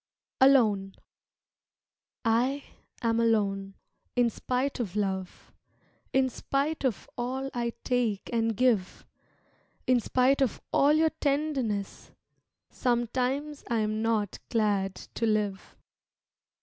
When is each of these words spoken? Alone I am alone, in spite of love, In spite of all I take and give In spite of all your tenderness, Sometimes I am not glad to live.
Alone 0.39 0.95
I 2.25 2.63
am 3.03 3.19
alone, 3.19 3.75
in 4.15 4.31
spite 4.31 4.79
of 4.79 4.95
love, 4.95 5.51
In 6.11 6.27
spite 6.27 6.83
of 6.83 7.07
all 7.19 7.51
I 7.53 7.73
take 7.83 8.27
and 8.33 8.57
give 8.57 9.05
In 9.85 9.99
spite 9.99 10.41
of 10.41 10.59
all 10.73 10.93
your 10.93 11.11
tenderness, 11.11 12.09
Sometimes 12.71 13.63
I 13.67 13.81
am 13.81 14.01
not 14.01 14.39
glad 14.49 14.95
to 14.95 15.27
live. 15.27 15.75